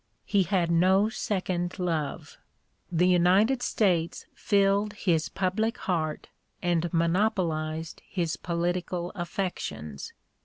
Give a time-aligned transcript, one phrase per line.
[0.25, 2.39] He had no second love;
[2.91, 10.11] the United States filled his public heart and monopolized his political affections.